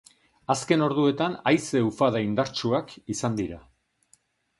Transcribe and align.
Azken 0.51 0.83
orduetan 0.85 1.35
haize 1.51 1.81
ufada 1.89 2.21
indartsuak 2.29 2.95
izan 3.17 3.37
dira. 3.41 3.61